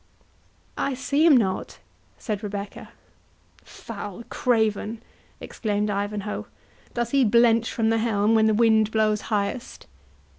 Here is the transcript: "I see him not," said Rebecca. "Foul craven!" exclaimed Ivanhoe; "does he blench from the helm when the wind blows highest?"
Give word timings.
"I 0.79 0.95
see 0.95 1.23
him 1.23 1.37
not," 1.37 1.77
said 2.17 2.41
Rebecca. 2.41 2.89
"Foul 3.63 4.23
craven!" 4.29 4.99
exclaimed 5.39 5.91
Ivanhoe; 5.91 6.47
"does 6.95 7.11
he 7.11 7.23
blench 7.23 7.71
from 7.71 7.91
the 7.91 7.99
helm 7.99 8.33
when 8.33 8.47
the 8.47 8.55
wind 8.55 8.89
blows 8.89 9.21
highest?" 9.29 9.85